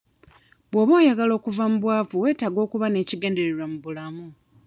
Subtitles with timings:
[0.69, 4.25] Bw'oba oyagala okuva mu bwavu weetaaga okuba n'ekigendererwa mu bulamu.